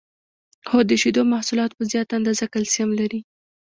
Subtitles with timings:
[0.69, 3.21] هو د شیدو محصولات په زیاته اندازه کلسیم لري